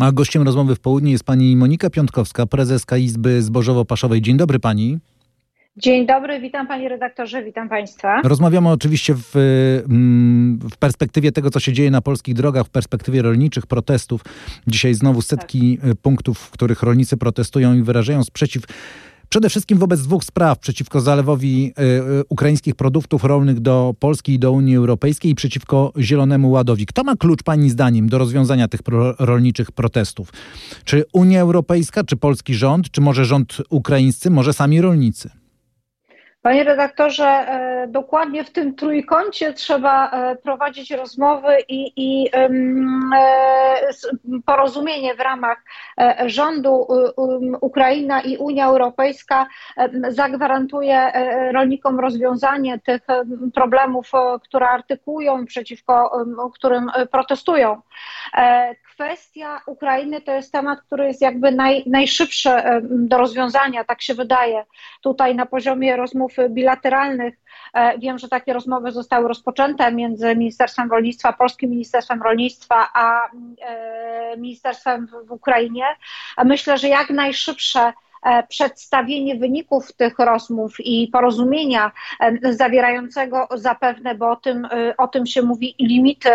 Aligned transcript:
A 0.00 0.12
gościem 0.12 0.42
rozmowy 0.42 0.74
w 0.74 0.80
południe 0.80 1.12
jest 1.12 1.24
pani 1.24 1.56
Monika 1.56 1.90
Piątkowska, 1.90 2.46
prezeska 2.46 2.96
Izby 2.96 3.42
Zbożowo-Paszowej. 3.42 4.20
Dzień 4.20 4.36
dobry 4.36 4.58
pani. 4.58 4.98
Dzień 5.76 6.06
dobry, 6.06 6.40
witam 6.40 6.66
panie 6.66 6.88
redaktorze, 6.88 7.44
witam 7.44 7.68
państwa. 7.68 8.20
Rozmawiamy 8.24 8.68
oczywiście 8.68 9.14
w, 9.14 9.36
mm, 9.88 10.58
w, 10.58 10.76
perspektywie 10.76 11.32
tego, 11.32 11.50
co 11.50 11.60
się 11.60 11.72
dzieje 11.72 11.90
na 11.90 12.00
polskich 12.00 12.34
drogach, 12.34 12.66
w 12.66 12.70
perspektywie 12.70 13.22
rolniczych 13.22 13.66
protestów. 13.66 14.20
Dzisiaj 14.66 14.94
znowu 14.94 15.22
setki 15.22 15.78
tak. 15.78 15.94
punktów, 16.02 16.38
w 16.38 16.50
których 16.50 16.82
rolnicy 16.82 17.16
protestują 17.16 17.74
i 17.74 17.82
wyrażają 17.82 18.24
sprzeciw 18.24 18.62
Przede 19.32 19.50
wszystkim 19.50 19.78
wobec 19.78 20.02
dwóch 20.02 20.24
spraw 20.24 20.58
przeciwko 20.58 21.00
zalewowi 21.00 21.72
y, 21.78 21.82
y, 21.82 22.24
ukraińskich 22.28 22.74
produktów 22.74 23.24
rolnych 23.24 23.60
do 23.60 23.94
Polski 23.98 24.32
i 24.32 24.38
do 24.38 24.52
Unii 24.52 24.76
Europejskiej 24.76 25.32
i 25.32 25.34
przeciwko 25.34 25.92
Zielonemu 25.98 26.50
Ładowi. 26.50 26.86
Kto 26.86 27.04
ma 27.04 27.16
klucz 27.16 27.42
Pani 27.42 27.70
zdaniem 27.70 28.08
do 28.08 28.18
rozwiązania 28.18 28.68
tych 28.68 28.82
pro, 28.82 29.14
rolniczych 29.18 29.72
protestów? 29.72 30.32
Czy 30.84 31.04
Unia 31.12 31.40
Europejska, 31.40 32.04
czy 32.04 32.16
polski 32.16 32.54
rząd, 32.54 32.90
czy 32.90 33.00
może 33.00 33.24
rząd 33.24 33.56
ukraiński, 33.70 34.30
może 34.30 34.52
sami 34.52 34.80
rolnicy? 34.80 35.30
Panie 36.42 36.64
redaktorze, 36.64 37.26
e, 37.26 37.86
dokładnie 37.88 38.44
w 38.44 38.50
tym 38.50 38.74
trójkącie 38.74 39.52
trzeba 39.52 40.10
e, 40.10 40.36
prowadzić 40.36 40.90
rozmowy 40.90 41.56
i, 41.68 41.92
i 41.96 42.30
e, 42.34 42.48
porozumienie 44.46 45.14
w 45.14 45.20
ramach 45.20 45.64
rządu 46.26 46.86
Ukraina 47.60 48.20
i 48.20 48.36
Unia 48.36 48.66
Europejska 48.66 49.46
zagwarantuje 50.08 51.12
rolnikom 51.52 52.00
rozwiązanie 52.00 52.78
tych 52.78 53.02
problemów, 53.54 54.10
które 54.44 54.68
artykułują, 54.68 55.46
przeciwko 55.46 56.24
którym 56.54 56.90
protestują. 57.10 57.80
Kwestia 58.94 59.60
Ukrainy 59.66 60.20
to 60.20 60.32
jest 60.32 60.52
temat, 60.52 60.80
który 60.80 61.06
jest 61.06 61.20
jakby 61.20 61.52
naj, 61.52 61.82
najszybszy 61.86 62.50
do 62.82 63.18
rozwiązania, 63.18 63.84
tak 63.84 64.02
się 64.02 64.14
wydaje, 64.14 64.64
tutaj 65.02 65.34
na 65.34 65.46
poziomie 65.46 65.96
rozmów 65.96 66.31
bilateralnych. 66.48 67.34
E, 67.74 67.98
wiem, 67.98 68.18
że 68.18 68.28
takie 68.28 68.52
rozmowy 68.52 68.92
zostały 68.92 69.28
rozpoczęte 69.28 69.92
między 69.92 70.36
Ministerstwem 70.36 70.90
Rolnictwa, 70.90 71.32
Polskim 71.32 71.70
Ministerstwem 71.70 72.22
Rolnictwa, 72.22 72.88
a 72.94 73.28
e, 73.60 74.36
Ministerstwem 74.36 75.08
w 75.26 75.32
Ukrainie. 75.32 75.84
Myślę, 76.44 76.78
że 76.78 76.88
jak 76.88 77.10
najszybsze 77.10 77.92
przedstawienie 78.48 79.36
wyników 79.36 79.92
tych 79.92 80.18
rozmów 80.18 80.76
i 80.80 81.08
porozumienia 81.12 81.92
e, 82.20 82.52
zawierającego 82.52 83.48
zapewne, 83.54 84.14
bo 84.14 84.30
o 84.30 84.36
tym, 84.36 84.64
e, 84.64 84.96
o 84.96 85.08
tym 85.08 85.26
się 85.26 85.42
mówi, 85.42 85.74
limity 85.78 86.30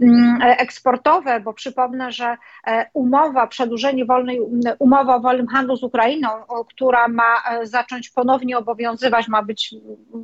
mm, 0.00 0.38
eksportowe, 0.42 1.40
bo 1.40 1.52
przypomnę, 1.52 2.12
że 2.12 2.36
umowa, 2.94 3.46
przedłużenie 3.46 4.04
wolnej, 4.04 4.40
umowa 4.78 5.16
o 5.16 5.20
wolnym 5.20 5.46
handlu 5.46 5.76
z 5.76 5.82
Ukrainą, 5.82 6.28
która 6.68 7.08
ma 7.08 7.36
zacząć 7.62 8.10
ponownie 8.10 8.58
obowiązywać, 8.58 9.28
ma 9.28 9.42
być 9.42 9.74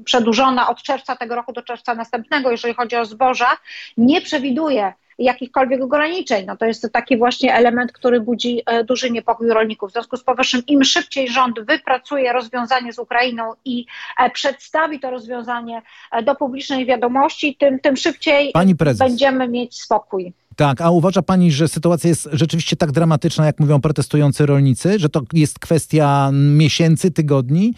przedłużona 0.05 0.69
od 0.69 0.83
czerwca 0.83 1.17
tego 1.17 1.35
roku 1.35 1.53
do 1.53 1.63
czerwca 1.63 1.95
następnego, 1.95 2.51
jeżeli 2.51 2.75
chodzi 2.75 2.97
o 2.97 3.05
zboża, 3.05 3.57
nie 3.97 4.21
przewiduje 4.21 4.93
jakichkolwiek 5.19 5.82
ograniczeń. 5.82 6.47
No 6.47 6.56
to 6.56 6.66
jest 6.66 6.88
taki 6.93 7.16
właśnie 7.16 7.54
element, 7.54 7.93
który 7.93 8.21
budzi 8.21 8.62
e, 8.66 8.84
duży 8.84 9.10
niepokój 9.10 9.49
rolników. 9.49 9.91
W 9.91 9.93
związku 9.93 10.16
z 10.16 10.25
powyższym 10.25 10.62
im 10.66 10.84
szybciej 10.84 11.28
rząd 11.28 11.60
wypracuje 11.60 12.32
rozwiązanie 12.32 12.93
z 12.93 12.99
Ukrainą 12.99 13.53
i 13.65 13.87
e, 14.19 14.31
przedstawi 14.31 15.00
to 15.00 15.10
rozwiązanie 15.10 15.82
e, 16.12 16.22
do 16.22 16.34
publicznej 16.34 16.87
wiadomości, 16.87 17.56
tym, 17.60 17.81
tym 17.81 17.97
szybciej 17.97 18.53
będziemy 18.99 19.49
mieć 19.49 19.81
spokój. 19.81 20.32
Tak, 20.56 20.81
a 20.81 20.91
uważa 20.91 21.22
Pani, 21.22 21.53
że 21.53 21.69
sytuacja 21.69 22.09
jest 22.09 22.28
rzeczywiście 22.33 22.77
tak 22.77 22.93
dramatyczna, 22.93 23.47
jak 23.47 23.60
mówią 23.60 23.81
protestujący 23.81 24.47
rolnicy, 24.47 24.98
że 24.98 25.09
to 25.09 25.22
jest 25.33 25.59
kwestia 25.59 26.31
miesięcy, 26.33 27.10
tygodni? 27.10 27.75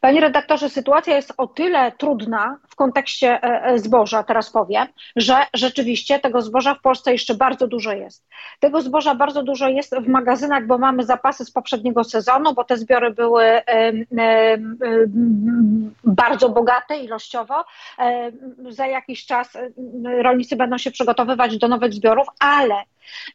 Panie 0.00 0.20
redaktorze, 0.20 0.70
sytuacja 0.70 1.16
jest 1.16 1.32
o 1.36 1.46
tyle 1.46 1.92
trudna 1.92 2.58
kontekście 2.78 3.42
e, 3.42 3.64
e, 3.64 3.78
zboża, 3.78 4.22
teraz 4.22 4.50
powiem, 4.50 4.86
że 5.16 5.36
rzeczywiście 5.54 6.18
tego 6.18 6.42
zboża 6.42 6.74
w 6.74 6.80
Polsce 6.80 7.12
jeszcze 7.12 7.34
bardzo 7.34 7.66
dużo 7.66 7.92
jest. 7.92 8.28
Tego 8.60 8.82
zboża 8.82 9.14
bardzo 9.14 9.42
dużo 9.42 9.68
jest 9.68 9.96
w 9.96 10.08
magazynach, 10.08 10.66
bo 10.66 10.78
mamy 10.78 11.04
zapasy 11.04 11.44
z 11.44 11.50
poprzedniego 11.50 12.04
sezonu, 12.04 12.54
bo 12.54 12.64
te 12.64 12.76
zbiory 12.76 13.10
były 13.10 13.44
bardzo 16.04 16.48
bogate 16.48 16.98
ilościowo. 16.98 17.64
Za 18.68 18.86
jakiś 18.86 19.26
czas 19.26 19.58
rolnicy 20.22 20.56
będą 20.56 20.78
się 20.78 20.90
przygotowywać 20.90 21.58
do 21.58 21.68
nowych 21.68 21.92
zbiorów, 21.92 22.26
ale 22.38 22.74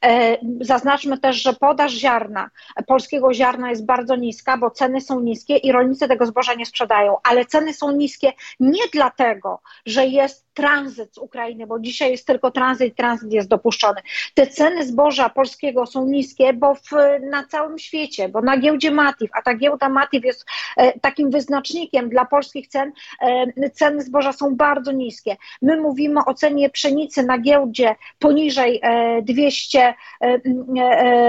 E, 0.06 0.38
zaznaczmy 0.62 1.18
też, 1.18 1.42
że 1.42 1.54
podaż 1.54 1.92
ziarna, 1.92 2.50
polskiego 2.88 3.34
ziarna 3.34 3.70
jest 3.70 3.86
bardzo 3.86 4.16
niska, 4.16 4.58
bo 4.58 4.72
ceny 4.72 5.02
są 5.02 5.20
niskie 5.20 5.58
i 5.58 5.72
rolnicy 5.72 6.08
tego 6.08 6.26
zboża 6.26 6.54
nie 6.54 6.66
sprzedają, 6.66 7.18
ale 7.24 7.46
ceny 7.46 7.74
są 7.74 7.92
niskie 7.92 8.34
nie 8.60 8.84
dlatego, 8.94 9.33
że 9.86 10.06
jest 10.06 10.54
tranzyt 10.54 11.16
z 11.16 11.18
Ukrainy, 11.18 11.68
bo 11.68 11.80
dzisiaj 11.80 12.12
jest 12.12 12.28
tylko 12.28 12.52
tranzyt, 12.52 12.96
tranzyt 12.96 13.34
jest 13.34 13.50
dopuszczony. 13.50 14.02
Te 14.34 14.48
ceny 14.48 14.86
zboża 14.86 15.30
polskiego 15.30 15.86
są 15.86 16.06
niskie, 16.06 16.54
bo 16.54 16.76
w, 16.76 16.92
na 17.32 17.44
całym 17.44 17.80
świecie, 17.80 18.30
bo 18.30 18.42
na 18.42 18.58
giełdzie 18.58 18.92
Matif, 18.92 19.30
a 19.34 19.42
ta 19.42 19.56
giełda 19.56 19.90
Matif 19.90 20.24
jest 20.24 20.46
e, 20.78 21.00
takim 21.00 21.30
wyznacznikiem 21.30 22.10
dla 22.10 22.26
polskich 22.26 22.68
cen, 22.68 22.92
e, 23.22 23.70
ceny 23.70 24.02
zboża 24.02 24.34
są 24.34 24.56
bardzo 24.56 24.92
niskie. 24.92 25.38
My 25.62 25.82
mówimy 25.82 26.20
o 26.26 26.34
cenie 26.34 26.70
pszenicy 26.70 27.24
na 27.24 27.38
giełdzie 27.38 27.96
poniżej 28.20 28.80
e, 28.84 29.22
200, 29.22 29.94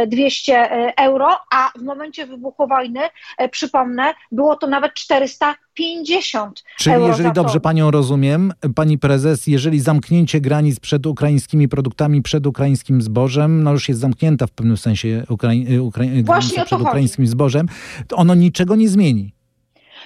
200 0.06 0.54
e, 0.54 0.71
e, 0.71 0.97
euro, 0.97 1.36
a 1.50 1.71
w 1.78 1.82
momencie 1.82 2.26
wybuchu 2.26 2.66
wojny, 2.66 3.00
e, 3.38 3.48
przypomnę, 3.48 4.15
było 4.32 4.56
to 4.56 4.66
nawet 4.66 4.94
400 4.94 5.54
50 5.75 6.65
Czyli 6.79 6.95
euro 6.95 7.09
jeżeli 7.09 7.33
dobrze 7.33 7.61
panią 7.61 7.91
rozumiem, 7.91 8.53
pani 8.75 8.99
prezes, 8.99 9.47
jeżeli 9.47 9.81
zamknięcie 9.81 10.41
granic 10.41 10.81
przed 10.81 11.07
ukraińskimi 11.07 11.69
produktami, 11.69 12.23
przed 12.23 12.47
ukraińskim 12.47 13.03
zbożem, 13.03 13.62
no 13.62 13.73
już 13.73 13.89
jest 13.89 14.01
zamknięta 14.01 14.47
w 14.47 14.51
pewnym 14.51 14.77
sensie 14.77 15.25
Ukrai 15.29 15.79
Ukrai 15.79 16.25
przed 16.65 16.73
ukraińskim 16.81 17.27
zbożem, 17.27 17.67
to 18.09 18.17
ono 18.17 18.34
niczego 18.34 18.77
nie 18.77 18.89
zmieni 18.89 19.34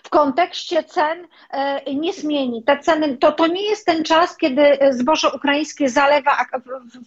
w 0.02 0.08
kontekście 0.08 0.84
cen 0.84 1.26
e, 1.50 1.94
nie 1.94 2.12
zmieni. 2.12 2.62
Te 2.62 2.78
ceny, 2.78 3.16
to, 3.16 3.32
to 3.32 3.46
nie 3.46 3.62
jest 3.62 3.86
ten 3.86 4.04
czas, 4.04 4.36
kiedy 4.36 4.78
zboże 4.90 5.32
ukraińskie 5.32 5.88
zalewa 5.88 6.36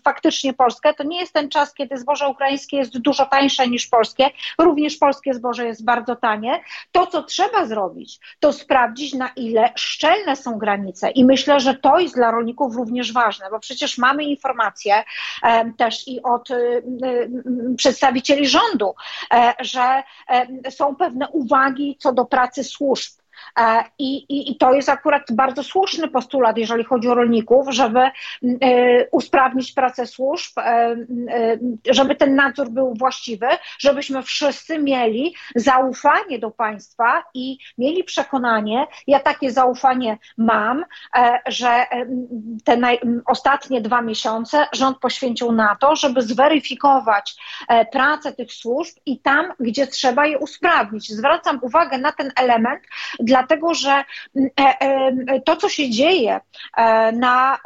faktycznie 0.03 0.53
Polskę. 0.53 0.93
To 0.93 1.03
nie 1.03 1.19
jest 1.19 1.33
ten 1.33 1.49
czas, 1.49 1.73
kiedy 1.73 1.97
zboże 1.97 2.27
ukraińskie 2.27 2.77
jest 2.77 2.99
dużo 2.99 3.25
tańsze 3.25 3.67
niż 3.67 3.87
polskie. 3.87 4.29
Również 4.57 4.97
polskie 4.97 5.33
zboże 5.33 5.65
jest 5.65 5.85
bardzo 5.85 6.15
tanie. 6.15 6.63
To, 6.91 7.07
co 7.07 7.23
trzeba 7.23 7.65
zrobić, 7.65 8.19
to 8.39 8.53
sprawdzić, 8.53 9.13
na 9.13 9.29
ile 9.35 9.71
szczelne 9.75 10.35
są 10.35 10.57
granice. 10.57 11.11
I 11.11 11.25
myślę, 11.25 11.59
że 11.59 11.75
to 11.75 11.99
jest 11.99 12.15
dla 12.15 12.31
rolników 12.31 12.75
również 12.75 13.13
ważne, 13.13 13.45
bo 13.51 13.59
przecież 13.59 13.97
mamy 13.97 14.23
informacje 14.23 15.03
e, 15.43 15.73
też 15.73 16.07
i 16.07 16.23
od 16.23 16.51
e, 16.51 16.55
przedstawicieli 17.77 18.47
rządu, 18.47 18.93
że 19.59 20.03
są 20.69 20.95
pewne 20.95 21.29
uwagi 21.29 21.97
co 21.99 22.13
do 22.13 22.25
pracy 22.25 22.63
służb 22.63 22.80
służb. 22.81 23.20
E, 23.59 23.83
I, 23.99 24.17
i, 24.17 24.51
I, 24.51 24.57
to 24.57 24.73
jest 24.73 24.89
akurat 24.89 25.23
bardzo 25.31 25.63
słuszny 25.63 26.07
postulat, 26.07 26.57
jeżeli 26.57 26.83
chodzi 26.83 27.07
o 27.09 27.15
rolników, 27.15 27.67
żeby 27.69 27.99
e, 27.99 28.11
usprawnić 29.11 29.71
pracę 29.71 30.07
służb, 30.07 30.57
e, 30.57 30.95
żeby 31.89 32.15
ten 32.15 32.35
nadzór 32.35 32.69
był 32.69 32.93
właściwy, 32.93 33.47
żebyśmy 33.79 34.23
wszyscy 34.23 34.79
mieli 34.79 35.35
zaufanie 35.55 36.39
do 36.39 36.51
państwa 36.51 37.23
i 37.33 37.57
mieli 37.77 38.03
przekonanie, 38.03 38.87
ja 39.07 39.19
takie 39.19 39.51
zaufanie 39.51 40.17
mam, 40.37 40.85
że 41.47 41.85
te 42.63 42.77
naj, 42.77 42.99
ostatnie 43.25 43.81
dwa 43.81 44.01
miesiące 44.01 44.67
rząd 44.73 44.97
poświęcił 44.97 45.51
na 45.51 45.75
to, 45.75 45.95
żeby 45.95 46.21
zweryfikować 46.21 47.35
pracę 47.91 48.33
tych 48.33 48.53
służb 48.53 48.95
i 49.05 49.19
tam, 49.19 49.53
gdzie 49.59 49.87
trzeba 49.87 50.25
je 50.25 50.39
usprawnić. 50.39 51.09
Zwracam 51.09 51.59
uwagę 51.61 51.97
na 51.97 52.11
ten 52.11 52.31
element, 52.35 52.81
dlatego 53.31 53.73
że 53.73 54.03
to, 55.45 55.55
co 55.55 55.69
się 55.69 55.89
dzieje 55.89 56.39
na 57.13 57.57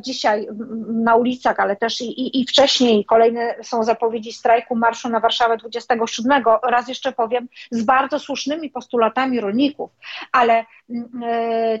dzisiaj 0.00 0.46
na 0.88 1.16
ulicach, 1.16 1.60
ale 1.60 1.76
też 1.76 2.00
i, 2.00 2.40
i, 2.40 2.46
wcześniej, 2.46 3.04
kolejne 3.04 3.54
są 3.62 3.82
zapowiedzi 3.82 4.32
strajku 4.32 4.76
marszu 4.76 5.08
na 5.08 5.20
Warszawę 5.20 5.56
27, 5.56 6.44
raz 6.62 6.88
jeszcze 6.88 7.12
powiem, 7.12 7.48
z 7.70 7.82
bardzo 7.82 8.18
słusznymi 8.18 8.70
postulatami 8.70 9.40
rolników, 9.40 9.90
ale 10.32 10.64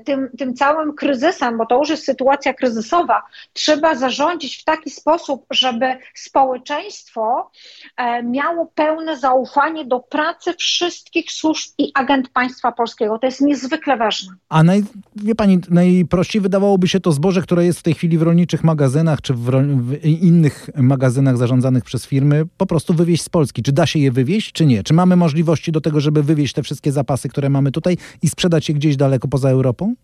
tym, 0.04 0.30
tym 0.38 0.54
całym 0.54 0.94
kryzysem, 0.94 1.58
bo 1.58 1.66
to 1.66 1.78
już 1.78 1.88
jest 1.88 2.04
sytuacja 2.04 2.54
kryzysowa, 2.54 3.22
trzeba 3.52 3.94
zarządzić 3.94 4.56
w 4.56 4.64
taki 4.64 4.90
sposób, 4.90 5.46
żeby 5.50 5.98
społeczeństwo 6.14 7.50
e, 7.96 8.22
miało 8.22 8.66
pełne 8.74 9.16
zaufanie 9.16 9.84
do 9.84 10.00
pracy 10.00 10.54
wszystkich 10.54 11.32
służb 11.32 11.70
i 11.78 11.92
agent 11.94 12.28
państwa 12.28 12.72
polskiego. 12.72 13.18
To 13.20 13.26
jest 13.26 13.40
niezwykle 13.40 13.96
ważne. 13.96 14.34
A 14.48 14.62
naj, 14.62 14.82
wie 15.16 15.34
pani, 15.34 15.58
najprościej 15.70 16.42
wydawałoby 16.42 16.88
się 16.88 17.00
to 17.00 17.12
zboże, 17.12 17.42
które 17.42 17.64
jest 17.64 17.78
w 17.78 17.82
tej 17.82 17.94
chwili 17.94 18.18
w 18.18 18.22
rolniczych 18.22 18.64
magazynach 18.64 19.20
czy 19.20 19.34
w, 19.34 19.50
w 19.82 20.04
innych 20.04 20.70
magazynach 20.76 21.36
zarządzanych 21.36 21.84
przez 21.84 22.06
firmy, 22.06 22.44
po 22.56 22.66
prostu 22.66 22.94
wywieźć 22.94 23.22
z 23.22 23.28
Polski. 23.28 23.62
Czy 23.62 23.72
da 23.72 23.86
się 23.86 23.98
je 23.98 24.12
wywieźć, 24.12 24.52
czy 24.52 24.66
nie? 24.66 24.82
Czy 24.82 24.94
mamy 24.94 25.16
możliwości 25.16 25.72
do 25.72 25.80
tego, 25.80 26.00
żeby 26.00 26.22
wywieźć 26.22 26.54
te 26.54 26.62
wszystkie 26.62 26.92
zapasy, 26.92 27.28
które 27.28 27.48
mamy 27.48 27.72
tutaj 27.72 27.96
i 28.22 28.28
sprzedać 28.28 28.68
je 28.68 28.74
gdzieś 28.74 28.96
daleko 28.96 29.28
poza 29.28 29.50
Europą? 29.50 29.94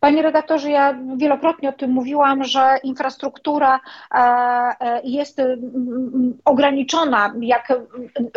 Panie 0.00 0.22
redaktorze, 0.22 0.70
ja 0.70 0.98
wielokrotnie 1.16 1.68
o 1.68 1.72
tym 1.72 1.90
mówiłam, 1.90 2.44
że 2.44 2.78
infrastruktura 2.82 3.80
e, 4.14 4.18
e, 4.18 5.00
jest 5.04 5.40
ograniczona, 6.44 7.34
jak 7.40 7.72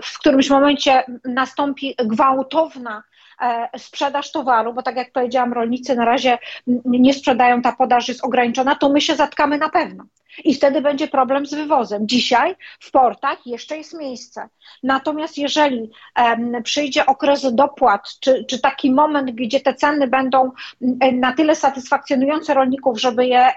w 0.04 0.19
którymś 0.19 0.50
momencie 0.50 1.04
nastąpi 1.25 1.95
gwałtowna 2.06 3.04
sprzedaż 3.77 4.31
towaru, 4.31 4.74
bo 4.74 4.83
tak 4.83 4.95
jak 4.95 5.12
powiedziałam, 5.12 5.53
rolnicy 5.53 5.95
na 5.95 6.06
razie 6.06 6.38
nie 6.86 7.13
sprzedają, 7.13 7.62
ta 7.62 7.71
podaż 7.71 8.07
jest 8.07 8.24
ograniczona, 8.24 8.75
to 8.75 8.89
my 8.89 9.01
się 9.01 9.15
zatkamy 9.15 9.57
na 9.57 9.69
pewno 9.69 10.06
i 10.44 10.53
wtedy 10.53 10.81
będzie 10.81 11.07
problem 11.07 11.45
z 11.45 11.53
wywozem. 11.53 12.07
Dzisiaj 12.07 12.56
w 12.80 12.91
portach 12.91 13.47
jeszcze 13.47 13.77
jest 13.77 14.00
miejsce. 14.00 14.50
Natomiast 14.83 15.38
jeżeli 15.38 15.91
um, 16.18 16.63
przyjdzie 16.63 17.06
okres 17.06 17.56
dopłat, 17.56 18.01
czy, 18.19 18.45
czy 18.45 18.59
taki 18.59 18.91
moment, 18.91 19.31
gdzie 19.31 19.59
te 19.59 19.74
ceny 19.74 20.07
będą 20.07 20.51
na 21.13 21.33
tyle 21.33 21.56
satysfakcjonujące 21.56 22.53
rolników, 22.53 23.01
żeby 23.01 23.27
je 23.27 23.50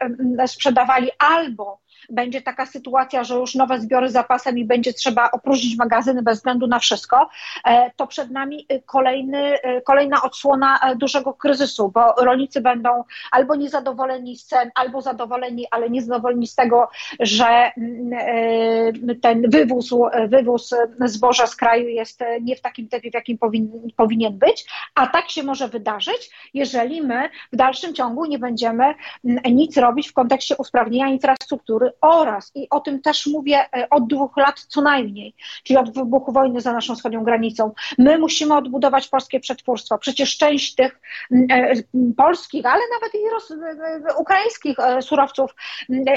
sprzedawali 0.46 1.10
albo 1.18 1.80
będzie 2.10 2.42
taka 2.42 2.66
sytuacja, 2.66 3.24
że 3.24 3.34
już 3.34 3.54
nowe 3.54 3.80
zbiory 3.80 4.10
zapasem 4.10 4.58
i 4.58 4.64
będzie 4.64 4.92
trzeba 4.92 5.30
opróżnić 5.30 5.76
magazyny 5.76 6.22
bez 6.22 6.38
względu 6.38 6.66
na 6.66 6.78
wszystko, 6.78 7.28
e, 7.64 7.90
to 7.96 8.06
przed 8.06 8.30
nami 8.30 8.66
y, 8.72 8.82
kolejny, 8.86 9.54
y, 9.54 9.82
kolejna 9.84 10.22
odsłona 10.22 10.78
e, 10.78 10.96
dużego 10.96 11.34
kryzysu, 11.34 11.88
bo 11.94 12.14
rolnicy 12.18 12.60
będą 12.60 13.04
albo 13.30 13.54
niezadowoleni 13.54 14.36
z 14.36 14.46
cen, 14.46 14.70
albo 14.74 15.00
zadowoleni, 15.00 15.66
ale 15.70 15.90
niezadowoleni 15.90 16.46
z 16.46 16.54
tego, 16.54 16.88
że 17.20 17.72
mm, 17.76 18.12
e, 18.12 19.14
ten 19.22 19.50
wywóz, 19.50 19.90
wywóz 20.28 20.74
zboża 21.00 21.46
z 21.46 21.56
kraju 21.56 21.88
jest 21.88 22.20
nie 22.40 22.56
w 22.56 22.60
takim 22.60 22.88
tempie, 22.88 23.10
w 23.10 23.14
jakim 23.14 23.38
powin, 23.38 23.90
powinien 23.96 24.38
być, 24.38 24.66
a 24.94 25.06
tak 25.06 25.30
się 25.30 25.42
może 25.42 25.68
wydarzyć, 25.68 26.30
jeżeli 26.54 27.02
my 27.02 27.30
w 27.52 27.56
dalszym 27.56 27.94
ciągu 27.94 28.24
nie 28.24 28.38
będziemy 28.38 28.84
mm, 29.24 29.42
nic 29.44 29.76
robić 29.76 30.08
w 30.08 30.12
kontekście 30.12 30.56
usprawnienia 30.56 31.08
infrastruktury 31.08 31.91
oraz, 32.00 32.52
i 32.54 32.66
o 32.70 32.80
tym 32.80 33.02
też 33.02 33.26
mówię 33.26 33.58
e, 33.76 33.90
od 33.90 34.08
dwóch 34.08 34.36
lat 34.36 34.60
co 34.60 34.82
najmniej, 34.82 35.34
czyli 35.64 35.76
od 35.76 35.94
wybuchu 35.94 36.32
wojny 36.32 36.60
za 36.60 36.72
naszą 36.72 36.94
wschodnią 36.94 37.24
granicą, 37.24 37.72
my 37.98 38.18
musimy 38.18 38.54
odbudować 38.54 39.08
polskie 39.08 39.40
przetwórstwo. 39.40 39.98
Przecież 39.98 40.36
część 40.36 40.74
tych 40.74 41.00
e, 41.50 41.72
polskich, 42.16 42.66
ale 42.66 42.82
nawet 42.94 43.14
i 43.14 43.30
roz, 43.32 43.50
e, 43.50 44.16
ukraińskich 44.18 44.76
surowców 45.00 45.54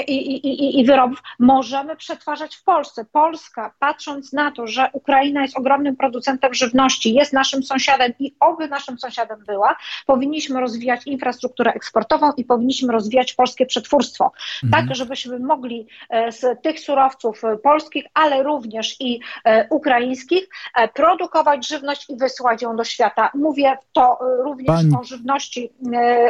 i, 0.08 0.20
i, 0.46 0.80
i 0.80 0.84
wyrobów 0.84 1.22
możemy 1.38 1.96
przetwarzać 1.96 2.56
w 2.56 2.64
Polsce. 2.64 3.04
Polska, 3.04 3.74
patrząc 3.78 4.32
na 4.32 4.50
to, 4.50 4.66
że 4.66 4.90
Ukraina 4.92 5.42
jest 5.42 5.58
ogromnym 5.58 5.96
producentem 5.96 6.54
żywności, 6.54 7.14
jest 7.14 7.32
naszym 7.32 7.62
sąsiadem 7.62 8.12
i 8.18 8.34
oby 8.40 8.68
naszym 8.68 8.98
sąsiadem 8.98 9.44
była, 9.46 9.76
powinniśmy 10.06 10.60
rozwijać 10.60 11.06
infrastrukturę 11.06 11.72
eksportową 11.72 12.32
i 12.36 12.44
powinniśmy 12.44 12.92
rozwijać 12.92 13.34
polskie 13.34 13.66
przetwórstwo, 13.66 14.32
mhm. 14.64 14.86
tak 14.86 14.96
żebyśmy 14.96 15.38
mogli 15.38 15.65
mogli 15.66 15.86
e, 16.10 16.32
z 16.32 16.62
tych 16.62 16.80
surowców 16.80 17.44
e, 17.44 17.56
polskich, 17.56 18.04
ale 18.14 18.42
również 18.42 18.96
i 19.00 19.20
e, 19.44 19.68
ukraińskich 19.70 20.48
produkować 20.94 21.68
żywność 21.68 22.10
i 22.10 22.16
wysyłać 22.16 22.62
ją 22.62 22.76
do 22.76 22.84
świata. 22.84 23.30
Mówię 23.34 23.78
to 23.92 24.18
również 24.20 24.66
Pani... 24.66 24.96
o 25.00 25.04
żywności 25.04 25.72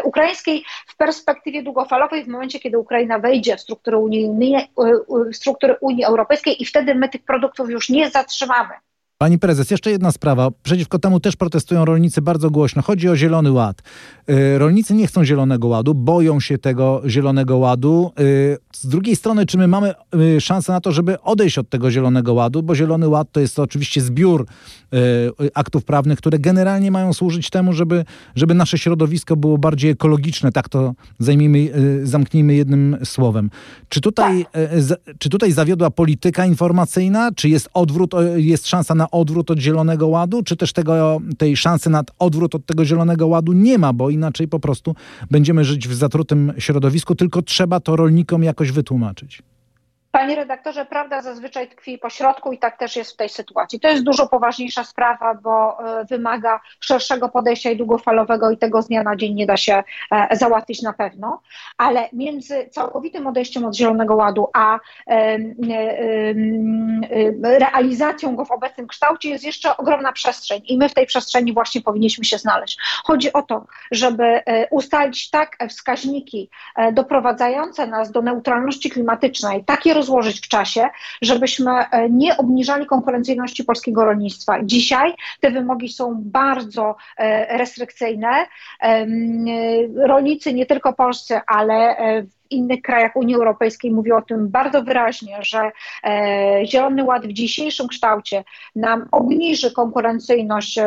ukraińskiej 0.05 0.65
w 0.87 0.97
perspektywie 0.97 1.63
długofalowej, 1.63 2.25
w 2.25 2.29
momencie, 2.29 2.61
kiedy 2.61 2.79
Ukraina 2.79 3.19
wejdzie 3.19 3.57
w 3.57 3.61
struktury 3.61 3.97
Unii, 3.97 4.31
w 5.33 5.37
struktury 5.37 5.77
Unii 5.81 6.05
Europejskiej 6.05 6.63
i 6.63 6.67
wtedy 6.67 6.95
my 6.95 7.09
tych 7.09 7.25
produktów 7.25 7.71
już 7.71 7.89
nie 7.89 8.11
zatrzymamy. 8.11 8.75
Pani 9.19 9.39
prezes, 9.39 9.71
jeszcze 9.71 9.91
jedna 9.91 10.13
sprawa. 10.13 10.51
Przeciwko 10.63 10.99
temu 10.99 11.21
też 11.21 11.37
protestują 11.37 11.85
rolnicy 11.85 12.23
bardzo 12.23 12.51
głośno. 12.51 12.83
Chodzi 12.83 13.09
o 13.09 13.17
Zielony 13.17 13.53
Ład. 13.53 13.83
Y, 14.31 14.59
rolnicy 14.59 14.95
nie 14.95 15.07
chcą 15.07 15.25
Zielonego 15.25 15.69
Ładu, 15.69 15.95
boją 15.95 16.41
się 16.41 16.59
tego 16.59 17.03
Zielonego 17.07 17.57
Ładu. 17.57 18.13
Y, 18.21 18.59
z 18.73 18.87
drugiej 18.87 19.17
strony, 19.17 19.47
czy 19.47 19.59
my 19.59 19.69
mamy 19.69 19.95
y, 20.37 20.41
szansę 20.41 20.73
na 20.73 20.81
to, 20.81 20.93
żeby 20.93 21.21
odejść 21.21 21.59
od 21.59 21.69
tego 21.69 21.91
Zielonego 21.91 22.35
Ładu? 22.35 22.63
Bo 22.63 22.75
Zielony 22.75 23.09
Ład 23.09 23.33
to 23.33 23.41
jest 23.41 23.59
oczywiście 23.59 24.01
zbiór 24.01 24.47
aktów 25.55 25.85
prawnych, 25.85 26.19
które 26.19 26.39
generalnie 26.39 26.91
mają 26.91 27.13
służyć 27.13 27.51
temu, 27.51 27.73
żeby, 27.73 28.05
żeby 28.35 28.55
nasze 28.55 28.79
środowisko 28.79 29.37
było 29.37 29.59
bardziej 29.59 29.91
ekologiczne. 29.91 30.53
Tak 30.53 30.69
to 30.69 30.95
zajmijmy, 31.19 31.73
zamknijmy 32.03 32.55
jednym 32.55 32.97
słowem. 33.05 33.51
Czy 33.89 34.01
tutaj, 34.01 34.47
czy 35.19 35.29
tutaj 35.29 35.53
zawiodła 35.53 35.91
polityka 35.91 36.47
informacyjna? 36.47 37.31
Czy 37.37 37.49
jest 37.49 37.69
odwrót, 37.75 38.15
jest 38.37 38.69
szansa 38.69 38.95
na 38.95 39.06
odwrót 39.11 39.51
od 39.51 39.59
Zielonego 39.59 40.07
Ładu, 40.07 40.43
czy 40.43 40.57
też 40.57 40.73
tego, 40.73 41.21
tej 41.39 41.57
szansy 41.57 41.91
na 41.91 42.05
odwrót 42.19 42.55
od 42.55 42.67
tego 42.67 42.85
Zielonego 42.85 43.27
Ładu 43.27 43.53
nie 43.53 43.79
ma, 43.79 43.93
bo 43.93 44.11
inaczej 44.11 44.49
po 44.49 44.61
prostu 44.61 44.95
będziemy 45.31 45.65
żyć 45.65 45.89
w 45.89 45.95
zatrutym 45.95 46.53
środowisku, 46.59 47.15
tylko 47.15 47.43
trzeba 47.43 47.81
to 47.81 47.97
rolnikom 47.97 48.43
jakoś 48.43 48.73
wytłumaczyć. 48.73 49.43
Panie 50.17 50.37
redaktorze, 50.37 50.85
prawda 50.85 51.23
zazwyczaj 51.23 51.69
tkwi 51.69 51.99
po 51.99 52.11
środku 52.11 52.53
i 52.53 52.59
tak 52.59 52.79
też 52.79 52.97
jest 52.97 53.13
w 53.13 53.17
tej 53.17 53.29
sytuacji. 53.29 53.81
To 53.81 53.89
jest 53.89 54.03
dużo 54.03 54.27
poważniejsza 54.27 54.85
sprawa, 54.85 55.35
bo 55.35 55.79
e, 56.01 56.05
wymaga 56.05 56.61
szerszego 56.81 57.29
podejścia 57.29 57.71
i 57.71 57.77
długofalowego 57.77 58.51
i 58.51 58.59
tego 58.59 58.83
z 58.83 58.89
dnia 58.89 59.03
na 59.03 59.17
dzień 59.17 59.35
nie 59.35 59.47
da 59.47 59.57
się 59.57 59.83
e, 60.13 60.37
załatwić 60.37 60.83
na 60.83 60.93
pewno, 60.93 61.41
ale 61.79 62.09
między 62.13 62.69
całkowitym 62.71 63.27
odejściem 63.27 63.65
od 63.65 63.77
Zielonego 63.77 64.17
Ładu 64.17 64.49
a 64.55 64.79
realizacją 67.43 68.37
go 68.37 68.45
w 68.45 68.51
obecnym 68.51 68.87
kształcie 68.87 69.29
jest 69.29 69.45
jeszcze 69.45 69.77
ogromna 69.77 70.13
przestrzeń 70.13 70.63
i 70.65 70.79
my 70.79 70.89
w 70.89 70.95
tej 70.95 71.07
przestrzeni 71.07 71.53
właśnie 71.53 71.81
powinniśmy 71.81 72.25
się 72.25 72.39
znaleźć. 72.39 72.79
Chodzi 73.05 73.33
o 73.33 73.43
to, 73.43 73.67
żeby 73.91 74.25
e, 74.25 74.69
ustalić 74.71 75.31
tak 75.31 75.57
wskaźniki 75.71 76.51
doprowadzające 76.93 77.87
nas 77.87 78.11
do 78.11 78.23
neutralności 78.23 78.91
klimatycznej, 78.91 79.65
takie 79.65 79.95
rozłożyć 80.07 80.41
w 80.41 80.49
czasie, 80.49 80.89
żebyśmy 81.23 81.71
e, 81.71 82.11
nie 82.11 82.37
obniżali 82.37 82.87
konkurencyjności 82.87 83.65
polskiego 83.65 84.05
rolnictwa. 84.05 84.65
Dzisiaj 84.65 85.15
te 85.41 85.51
wymogi 85.51 85.89
są 85.89 86.15
bardzo 86.17 86.97
e, 87.17 87.59
restrykcyjne. 87.59 88.47
E, 88.83 89.07
rolnicy 90.07 90.55
nie 90.55 90.67
tylko 90.67 90.93
polscy, 90.93 91.41
ale 91.47 91.97
w 92.23 92.53
innych 92.53 92.83
krajach 92.83 93.17
Unii 93.17 93.35
Europejskiej 93.35 93.91
mówi 93.91 94.13
o 94.13 94.23
tym 94.23 94.49
bardzo 94.49 94.83
wyraźnie, 94.83 95.39
że 95.41 95.71
Zielony 96.65 97.05
Ład 97.05 97.27
w 97.27 97.33
dzisiejszym 97.33 97.89
kształcie 97.89 98.45
nam 98.77 99.09
obniży 99.13 99.73
konkurencyjność 99.73 100.79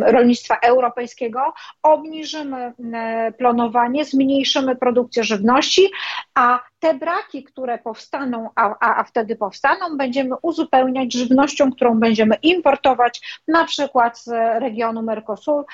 rolnictwa 0.00 0.56
europejskiego, 0.62 1.40
obniżymy 1.82 2.72
e, 2.94 3.32
planowanie, 3.32 4.04
zmniejszymy 4.04 4.76
produkcję 4.76 5.24
żywności, 5.24 5.90
a 6.34 6.60
te 6.80 6.94
braki, 6.94 7.44
które 7.44 7.78
powstaną, 7.78 8.50
a, 8.54 8.74
a, 8.80 9.00
a 9.00 9.04
wtedy 9.04 9.36
powstaną, 9.36 9.96
będziemy 9.96 10.36
uzupełniać 10.42 11.12
żywnością, 11.12 11.72
którą 11.72 12.00
będziemy 12.00 12.34
importować, 12.42 13.40
na 13.48 13.64
przykład 13.64 14.22
z 14.22 14.28
regionu 14.60 15.02
Mercosur, 15.02 15.64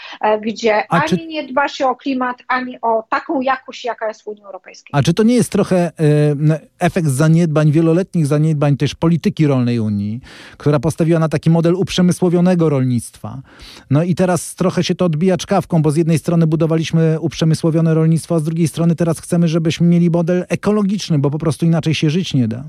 gdzie 0.40 0.82
a 0.88 1.00
ani 1.00 1.08
czy... 1.08 1.26
nie 1.26 1.46
dba 1.46 1.68
się 1.68 1.86
o 1.86 1.96
klimat, 1.96 2.36
ani 2.48 2.80
o 2.80 3.04
taką 3.10 3.40
jakość, 3.40 3.84
jaka 3.84 4.08
jest 4.08 4.22
w 4.22 4.26
Unii 4.26 4.42
Europejskiej. 4.42 4.64
Europejskiej. 4.64 4.90
A 4.92 5.02
czy 5.02 5.14
to 5.14 5.22
nie 5.22 5.34
jest 5.34 5.52
trochę 5.52 5.76
e, 5.76 6.60
efekt 6.78 7.08
zaniedbań, 7.08 7.72
wieloletnich 7.72 8.26
zaniedbań 8.26 8.76
też 8.76 8.94
polityki 8.94 9.46
rolnej 9.46 9.80
Unii, 9.80 10.20
która 10.56 10.80
postawiła 10.80 11.18
na 11.18 11.28
taki 11.28 11.50
model 11.50 11.74
uprzemysłowionego 11.74 12.68
rolnictwa? 12.68 13.42
No 13.90 14.02
i 14.02 14.14
teraz 14.14 14.54
trochę 14.54 14.84
się 14.84 14.94
to 14.94 15.04
odbija 15.04 15.36
czkawką, 15.36 15.82
bo 15.82 15.90
z 15.90 15.96
jednej 15.96 16.18
strony 16.18 16.46
budowaliśmy 16.46 17.20
uprzemysłowione 17.20 17.94
rolnictwo, 17.94 18.34
a 18.34 18.38
z 18.38 18.44
drugiej 18.44 18.68
strony 18.68 18.94
teraz 18.94 19.20
chcemy, 19.20 19.48
żebyśmy 19.48 19.86
mieli 19.86 20.10
model 20.10 20.44
ekologiczny, 20.48 20.93
bo 21.18 21.30
po 21.30 21.38
prostu 21.38 21.66
inaczej 21.66 21.94
się 21.94 22.10
żyć 22.10 22.34
nie 22.34 22.48
da. 22.48 22.64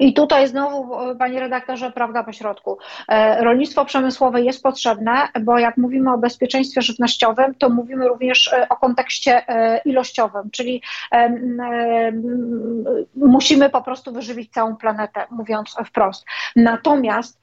I 0.00 0.14
tutaj 0.14 0.48
znowu, 0.48 0.96
panie 1.18 1.40
redaktorze, 1.40 1.90
prawda 1.90 2.22
po 2.24 2.32
środku. 2.32 2.78
E, 3.08 3.44
rolnictwo 3.44 3.84
przemysłowe 3.84 4.42
jest 4.42 4.62
potrzebne, 4.62 5.28
bo 5.40 5.58
jak 5.58 5.76
mówimy 5.76 6.12
o 6.12 6.18
bezpieczeństwie 6.18 6.82
żywnościowym, 6.82 7.54
to 7.54 7.70
mówimy 7.70 8.08
również 8.08 8.52
e, 8.52 8.68
o 8.68 8.76
kontekście 8.76 9.48
e, 9.48 9.80
ilościowym, 9.84 10.50
czyli 10.50 10.82
musimy 13.16 13.70
po 13.70 13.82
prostu 13.82 14.12
wyżywić 14.12 14.52
całą 14.52 14.76
planetę, 14.76 15.26
mówiąc 15.30 15.76
wprost. 15.86 16.24
Natomiast 16.56 17.40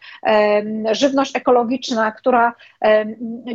żywność 0.92 1.36
ekologiczna, 1.36 2.12
która 2.12 2.54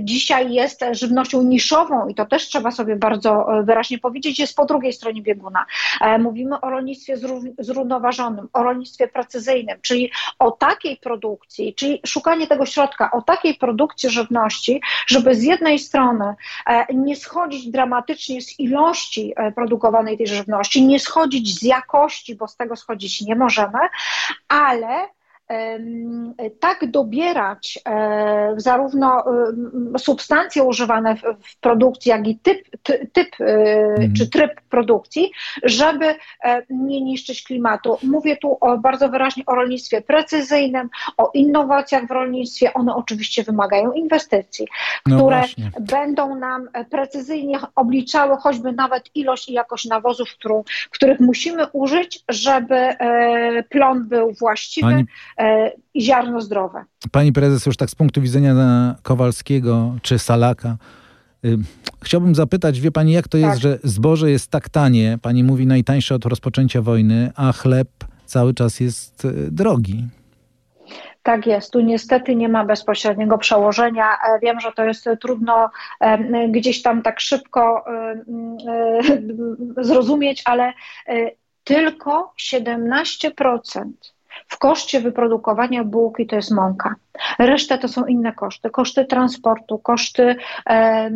dzisiaj 0.00 0.52
jest 0.52 0.84
żywnością 0.92 1.42
niszową, 1.42 2.08
i 2.08 2.14
to 2.14 2.26
też 2.26 2.46
trzeba 2.46 2.70
sobie 2.70 2.96
bardzo 2.96 3.46
wyraźnie 3.62 3.98
powiedzieć, 3.98 4.38
jest 4.38 4.56
po 4.56 4.64
drugiej 4.64 4.92
stronie 4.92 5.22
bieguna. 5.22 5.66
Mówimy 6.18 6.60
o 6.60 6.70
rolnictwie 6.70 7.16
zrównoważonym, 7.58 8.48
o 8.58 8.62
rolnictwie 8.62 9.08
precyzyjnym, 9.08 9.78
czyli 9.82 10.10
o 10.38 10.50
takiej 10.50 10.96
produkcji, 10.96 11.74
czyli 11.74 12.00
szukanie 12.06 12.46
tego 12.46 12.66
środka, 12.66 13.10
o 13.10 13.22
takiej 13.22 13.54
produkcji 13.54 14.10
żywności, 14.10 14.80
żeby 15.06 15.34
z 15.34 15.42
jednej 15.42 15.78
strony 15.78 16.34
e, 16.66 16.94
nie 16.94 17.16
schodzić 17.16 17.70
dramatycznie 17.70 18.42
z 18.42 18.60
ilości 18.60 19.32
e, 19.36 19.52
produkowanej 19.52 20.18
tej 20.18 20.26
żywności, 20.26 20.86
nie 20.86 21.00
schodzić 21.00 21.58
z 21.58 21.62
jakości, 21.62 22.34
bo 22.34 22.48
z 22.48 22.56
tego 22.56 22.76
schodzić 22.76 23.20
nie 23.20 23.36
możemy, 23.36 23.78
ale 24.48 25.08
tak 26.60 26.90
dobierać 26.90 27.78
e, 27.88 28.54
zarówno 28.56 29.24
substancje 29.98 30.62
używane 30.62 31.16
w 31.16 31.60
produkcji, 31.60 32.10
jak 32.10 32.26
i 32.26 32.38
typ, 32.38 32.58
typ 33.12 33.40
e, 33.40 33.44
mhm. 33.44 34.14
czy 34.14 34.30
tryb 34.30 34.60
produkcji, 34.70 35.30
żeby 35.62 36.04
e, 36.44 36.62
nie 36.70 37.00
niszczyć 37.00 37.42
klimatu. 37.42 37.98
Mówię 38.02 38.36
tu 38.36 38.58
o, 38.60 38.78
bardzo 38.78 39.08
wyraźnie 39.08 39.42
o 39.46 39.54
rolnictwie 39.54 40.00
precyzyjnym, 40.00 40.88
o 41.16 41.30
innowacjach 41.34 42.06
w 42.06 42.10
rolnictwie. 42.10 42.74
One 42.74 42.94
oczywiście 42.94 43.42
wymagają 43.42 43.92
inwestycji, 43.92 44.66
no 45.06 45.16
które 45.16 45.42
no 45.58 45.70
będą 45.80 46.34
nam 46.34 46.68
precyzyjnie 46.90 47.58
obliczały 47.74 48.36
choćby 48.36 48.72
nawet 48.72 49.10
ilość 49.14 49.48
i 49.48 49.52
jakość 49.52 49.84
nawozów, 49.86 50.32
którą, 50.32 50.64
których 50.90 51.20
musimy 51.20 51.66
użyć, 51.72 52.24
żeby 52.28 52.88
plon 53.70 54.08
był 54.08 54.32
właściwy. 54.32 54.90
Pani 54.90 55.06
E, 55.37 55.37
i 55.94 56.02
ziarno 56.02 56.40
zdrowe. 56.40 56.84
Pani 57.12 57.32
prezes, 57.32 57.66
już 57.66 57.76
tak 57.76 57.90
z 57.90 57.94
punktu 57.94 58.20
widzenia 58.20 58.94
Kowalskiego 59.02 59.94
czy 60.02 60.18
Salaka, 60.18 60.76
y, 61.44 61.58
Chciałbym 62.02 62.34
zapytać, 62.34 62.80
wie 62.80 62.90
pani, 62.90 63.12
jak 63.12 63.28
to 63.28 63.38
jest, 63.38 63.50
tak. 63.50 63.60
że 63.60 63.78
zboże 63.84 64.30
jest 64.30 64.50
tak 64.50 64.68
tanie, 64.68 65.18
pani 65.22 65.44
mówi 65.44 65.66
najtańsze 65.66 66.14
od 66.14 66.24
rozpoczęcia 66.24 66.82
wojny, 66.82 67.32
a 67.36 67.52
chleb 67.52 67.88
cały 68.24 68.54
czas 68.54 68.80
jest 68.80 69.24
y, 69.24 69.50
drogi. 69.50 70.04
Tak 71.22 71.46
jest, 71.46 71.72
tu 71.72 71.80
niestety 71.80 72.36
nie 72.36 72.48
ma 72.48 72.64
bezpośredniego 72.64 73.38
przełożenia. 73.38 74.06
E, 74.12 74.38
wiem, 74.42 74.60
że 74.60 74.72
to 74.72 74.84
jest 74.84 75.08
trudno 75.20 75.70
e, 76.00 76.48
gdzieś 76.48 76.82
tam 76.82 77.02
tak 77.02 77.20
szybko 77.20 77.84
zrozumieć, 79.88 80.42
ale 80.44 80.72
tylko 81.64 82.32
17% 82.40 83.84
w 84.48 84.58
koszcie 84.58 85.00
wyprodukowania 85.00 85.84
bułki 85.84 86.26
to 86.26 86.36
jest 86.36 86.50
mąka. 86.50 86.94
Reszta 87.38 87.78
to 87.78 87.88
są 87.88 88.06
inne 88.06 88.32
koszty. 88.32 88.70
Koszty 88.70 89.04
transportu, 89.04 89.78
koszty 89.78 90.36
e, 90.66 91.10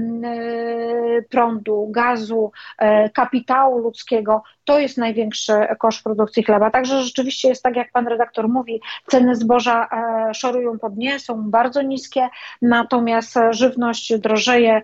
prądu, 1.31 1.89
gazu, 1.91 2.53
e, 2.79 3.11
kapitału 3.11 3.79
ludzkiego. 3.79 4.43
To 4.65 4.79
jest 4.79 4.99
największy 4.99 5.53
koszt 5.79 6.05
produkcji 6.05 6.43
chleba. 6.43 6.71
Także 6.71 7.03
rzeczywiście 7.03 7.49
jest 7.49 7.63
tak, 7.63 7.77
jak 7.77 7.93
pan 7.93 8.07
redaktor 8.09 8.49
mówi, 8.49 8.81
ceny 9.07 9.37
zboża 9.37 9.89
e, 9.93 10.35
szorują 10.35 10.79
pod 10.79 10.97
nie, 10.97 11.19
są 11.19 11.51
bardzo 11.51 11.83
niskie, 11.83 12.29
natomiast 12.63 13.35
żywność 13.51 14.19
drożeje, 14.19 14.83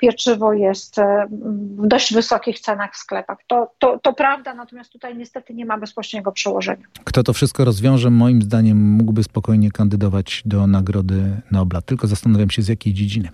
pieczywo 0.00 0.52
jest 0.52 0.96
w 1.30 1.86
dość 1.86 2.14
wysokich 2.14 2.60
cenach 2.60 2.92
w 2.92 2.96
sklepach. 2.96 3.38
To, 3.46 3.72
to, 3.78 3.98
to 3.98 4.12
prawda, 4.12 4.54
natomiast 4.54 4.92
tutaj 4.92 5.16
niestety 5.16 5.54
nie 5.54 5.66
ma 5.66 5.78
bezpośredniego 5.78 6.32
przełożenia. 6.32 6.86
Kto 7.04 7.22
to 7.22 7.32
wszystko 7.32 7.64
rozwiąże, 7.64 8.10
moim 8.10 8.42
zdaniem 8.42 8.78
mógłby 8.78 9.22
spokojnie 9.22 9.70
kandydować 10.06 10.42
do 10.44 10.66
Nagrody 10.66 11.40
Nobla. 11.50 11.80
Tylko 11.80 12.06
zastanawiam 12.06 12.50
się, 12.50 12.62
z 12.62 12.68
jakiej 12.68 12.92
dziedziny. 12.92 13.28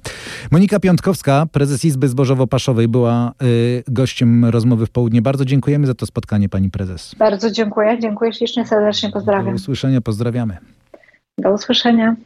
Monika 0.50 0.80
Piątkowska, 0.80 1.46
prezes 1.52 1.84
Izby 1.84 2.08
Zbożowo-Paszowej, 2.08 2.88
była 2.88 3.32
y, 3.42 3.84
gościem 3.88 4.44
rozmowy 4.44 4.86
w 4.86 4.90
południe. 4.90 5.22
Bardzo 5.22 5.44
dziękujemy 5.44 5.86
za 5.86 5.94
to 5.94 6.06
spotkanie, 6.06 6.48
pani 6.48 6.70
prezes. 6.70 7.14
Bardzo 7.18 7.50
dziękuję. 7.50 7.98
Dziękuję 8.00 8.32
ślicznie, 8.32 8.66
serdecznie 8.66 9.10
pozdrawiam. 9.10 9.46
Do 9.46 9.52
usłyszenia, 9.52 10.00
pozdrawiamy. 10.00 10.56
Do 11.38 11.54
usłyszenia. 11.54 12.16